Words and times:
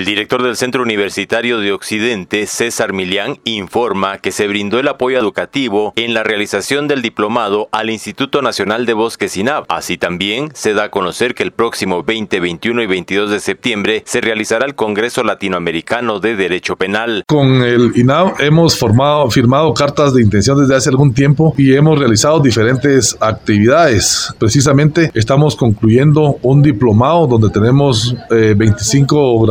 El 0.00 0.06
director 0.06 0.42
del 0.42 0.56
Centro 0.56 0.82
Universitario 0.82 1.58
de 1.58 1.72
Occidente, 1.72 2.46
César 2.46 2.94
Millán, 2.94 3.36
informa 3.44 4.16
que 4.16 4.32
se 4.32 4.48
brindó 4.48 4.78
el 4.78 4.88
apoyo 4.88 5.18
educativo 5.18 5.92
en 5.94 6.14
la 6.14 6.22
realización 6.22 6.88
del 6.88 7.02
diplomado 7.02 7.68
al 7.70 7.90
Instituto 7.90 8.40
Nacional 8.40 8.86
de 8.86 8.94
Bosques 8.94 9.36
INAV. 9.36 9.66
Así 9.68 9.98
también 9.98 10.52
se 10.54 10.72
da 10.72 10.84
a 10.84 10.90
conocer 10.90 11.34
que 11.34 11.42
el 11.42 11.52
próximo 11.52 12.02
20, 12.02 12.40
21 12.40 12.82
y 12.82 12.86
22 12.86 13.30
de 13.30 13.40
septiembre 13.40 14.02
se 14.06 14.22
realizará 14.22 14.64
el 14.64 14.74
Congreso 14.74 15.22
Latinoamericano 15.22 16.18
de 16.18 16.34
Derecho 16.34 16.76
Penal. 16.76 17.24
Con 17.26 17.62
el 17.62 17.92
INAV 17.94 18.40
hemos 18.40 18.78
formado, 18.78 19.30
firmado 19.30 19.74
cartas 19.74 20.14
de 20.14 20.22
intención 20.22 20.58
desde 20.58 20.76
hace 20.76 20.88
algún 20.88 21.12
tiempo 21.12 21.52
y 21.58 21.74
hemos 21.74 21.98
realizado 21.98 22.40
diferentes 22.40 23.18
actividades. 23.20 24.34
Precisamente 24.38 25.10
estamos 25.12 25.56
concluyendo 25.56 26.38
un 26.40 26.62
diplomado 26.62 27.26
donde 27.26 27.50
tenemos 27.50 28.16
25 28.30 29.16
eh, 29.18 29.46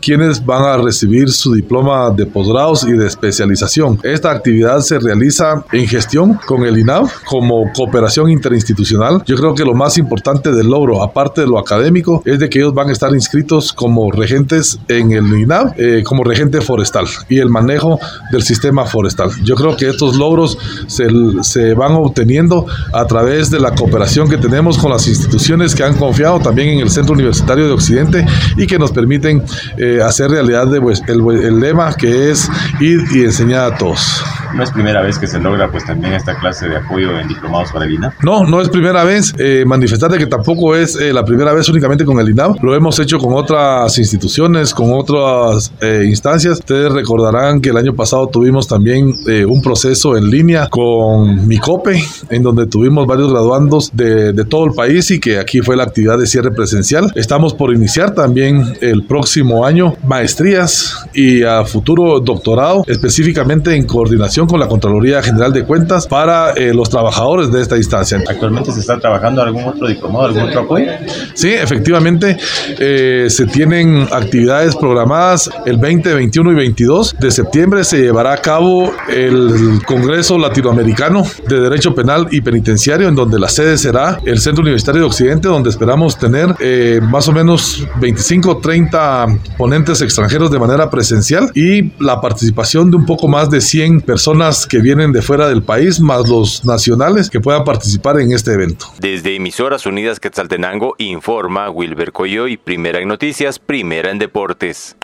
quienes 0.00 0.44
van 0.44 0.62
a 0.62 0.76
recibir 0.76 1.30
su 1.30 1.54
diploma 1.54 2.10
de 2.10 2.26
posgrados 2.26 2.84
y 2.84 2.92
de 2.92 3.06
especialización. 3.06 3.98
Esta 4.02 4.30
actividad 4.30 4.80
se 4.80 4.98
realiza 4.98 5.64
en 5.72 5.86
gestión 5.86 6.38
con 6.46 6.64
el 6.64 6.78
INAV 6.78 7.08
como 7.24 7.72
cooperación 7.72 8.30
interinstitucional. 8.30 9.22
Yo 9.26 9.36
creo 9.36 9.54
que 9.54 9.64
lo 9.64 9.74
más 9.74 9.96
importante 9.96 10.52
del 10.52 10.68
logro, 10.68 11.02
aparte 11.02 11.40
de 11.40 11.46
lo 11.46 11.58
académico, 11.58 12.22
es 12.26 12.38
de 12.38 12.48
que 12.48 12.58
ellos 12.58 12.74
van 12.74 12.90
a 12.90 12.92
estar 12.92 13.12
inscritos 13.14 13.72
como 13.72 14.10
regentes 14.10 14.78
en 14.88 15.12
el 15.12 15.26
INAV, 15.26 15.74
eh, 15.76 16.02
como 16.04 16.24
regente 16.24 16.60
forestal 16.60 17.06
y 17.28 17.38
el 17.38 17.48
manejo 17.48 17.98
del 18.32 18.42
sistema 18.42 18.84
forestal. 18.84 19.30
Yo 19.42 19.54
creo 19.54 19.76
que 19.76 19.88
estos 19.88 20.16
logros 20.16 20.58
se 20.88 21.74
van 21.74 21.92
obteniendo 21.92 22.66
a 22.92 23.06
través 23.06 23.50
de 23.50 23.60
la 23.60 23.74
cooperación 23.74 24.28
que 24.28 24.36
tenemos 24.36 24.76
con 24.76 24.90
las 24.90 25.06
instituciones 25.06 25.74
que 25.74 25.84
han 25.84 25.96
confiado 25.96 26.40
también 26.40 26.68
en 26.68 26.80
el 26.80 26.90
Centro 26.90 27.14
Universitario 27.14 27.66
de 27.66 27.72
Occidente 27.72 28.26
y 28.56 28.66
que 28.66 28.78
nos 28.78 28.90
permiten 28.92 29.42
eh, 29.76 30.00
hacer 30.02 30.30
realidad 30.30 30.66
de, 30.66 30.80
pues, 30.80 31.02
el, 31.06 31.20
el, 31.42 31.60
lema 31.60 31.94
que 31.94 32.30
es 32.30 32.48
ir 32.80 33.00
y 33.12 33.24
enseñar 33.24 33.72
a 33.72 33.78
todos. 33.78 34.22
¿No 34.54 34.62
es 34.62 34.70
primera 34.70 35.00
vez 35.02 35.18
que 35.18 35.26
se 35.26 35.38
logra 35.38 35.70
pues 35.70 35.84
también 35.84 36.12
esta 36.14 36.38
clase 36.38 36.68
de 36.68 36.76
apoyo 36.76 37.18
en 37.18 37.28
diplomados 37.28 37.70
para 37.72 37.84
el 37.84 37.94
INAV? 37.94 38.12
No, 38.22 38.44
no 38.44 38.60
es 38.60 38.68
primera 38.68 39.04
vez. 39.04 39.34
Eh, 39.38 39.64
manifestar 39.66 40.10
que 40.18 40.26
tampoco 40.26 40.74
es 40.74 40.96
eh, 40.96 41.12
la 41.12 41.24
primera 41.24 41.52
vez 41.52 41.68
únicamente 41.68 42.04
con 42.04 42.18
el 42.18 42.28
INAV. 42.28 42.62
Lo 42.62 42.74
hemos 42.74 42.98
hecho 42.98 43.18
con 43.18 43.34
otras 43.34 43.96
instituciones, 43.98 44.74
con 44.74 44.92
otras 44.92 45.72
eh, 45.80 46.04
instancias. 46.08 46.58
Ustedes 46.58 46.92
recordarán 46.92 47.60
que 47.60 47.70
el 47.70 47.76
año 47.76 47.94
pasado 47.94 48.26
tuvimos 48.26 48.66
también 48.66 49.14
un 49.48 49.62
proceso 49.62 50.16
en 50.16 50.30
línea 50.30 50.68
con 50.68 51.46
Micope, 51.46 52.02
en 52.28 52.42
donde 52.42 52.66
tuvimos 52.66 53.06
varios 53.06 53.30
graduandos 53.30 53.90
de, 53.92 54.32
de 54.32 54.44
todo 54.44 54.66
el 54.66 54.72
país 54.72 55.10
y 55.10 55.20
que 55.20 55.38
aquí 55.38 55.60
fue 55.60 55.76
la 55.76 55.84
actividad 55.84 56.18
de 56.18 56.26
cierre 56.26 56.50
presencial. 56.50 57.12
Estamos 57.14 57.54
por 57.54 57.72
iniciar 57.72 58.14
también 58.14 58.76
el 58.80 59.04
próximo 59.04 59.64
año 59.64 59.94
maestrías 60.04 61.06
y 61.14 61.42
a 61.42 61.64
futuro 61.64 62.20
doctorado, 62.20 62.84
específicamente 62.86 63.74
en 63.74 63.86
coordinación 63.86 64.39
con 64.46 64.60
la 64.60 64.68
Contraloría 64.68 65.22
General 65.22 65.52
de 65.52 65.64
Cuentas 65.64 66.06
para 66.06 66.52
eh, 66.52 66.72
los 66.74 66.88
trabajadores 66.90 67.50
de 67.50 67.60
esta 67.60 67.76
instancia. 67.76 68.18
¿Actualmente 68.28 68.72
se 68.72 68.80
está 68.80 68.98
trabajando 68.98 69.42
algún 69.42 69.64
otro 69.64 69.86
diplomado, 69.86 70.26
algún 70.26 70.42
otro 70.42 70.60
apoyo? 70.60 70.86
Sí, 71.34 71.48
efectivamente, 71.48 72.36
eh, 72.78 73.26
se 73.28 73.46
tienen 73.46 74.08
actividades 74.12 74.76
programadas 74.76 75.50
el 75.66 75.76
20, 75.76 76.14
21 76.14 76.52
y 76.52 76.54
22 76.54 77.16
de 77.18 77.30
septiembre. 77.30 77.84
Se 77.84 78.00
llevará 78.00 78.32
a 78.32 78.38
cabo 78.38 78.92
el 79.08 79.80
Congreso 79.86 80.38
Latinoamericano 80.38 81.24
de 81.48 81.60
Derecho 81.60 81.94
Penal 81.94 82.28
y 82.30 82.40
Penitenciario, 82.40 83.08
en 83.08 83.14
donde 83.14 83.38
la 83.38 83.48
sede 83.48 83.76
será 83.78 84.20
el 84.24 84.38
Centro 84.40 84.62
Universitario 84.62 85.02
de 85.02 85.06
Occidente, 85.06 85.48
donde 85.48 85.70
esperamos 85.70 86.18
tener 86.18 86.54
eh, 86.60 87.00
más 87.02 87.28
o 87.28 87.32
menos 87.32 87.86
25, 88.00 88.58
30 88.58 89.26
ponentes 89.56 90.00
extranjeros 90.02 90.50
de 90.50 90.58
manera 90.58 90.90
presencial 90.90 91.50
y 91.54 91.92
la 92.02 92.20
participación 92.20 92.90
de 92.90 92.96
un 92.96 93.06
poco 93.06 93.28
más 93.28 93.50
de 93.50 93.60
100 93.60 94.00
personas 94.30 94.64
que 94.64 94.78
vienen 94.78 95.10
de 95.10 95.22
fuera 95.22 95.48
del 95.48 95.64
país, 95.64 95.98
más 95.98 96.28
los 96.28 96.64
nacionales 96.64 97.28
que 97.28 97.40
puedan 97.40 97.64
participar 97.64 98.20
en 98.20 98.32
este 98.32 98.52
evento. 98.52 98.86
Desde 99.00 99.34
Emisoras 99.34 99.86
Unidas 99.86 100.20
Quetzaltenango 100.20 100.94
informa 100.98 101.68
Wilber 101.68 102.12
Coyoy, 102.12 102.56
primera 102.56 103.00
en 103.00 103.08
noticias, 103.08 103.58
primera 103.58 104.08
en 104.08 104.20
deportes. 104.20 104.96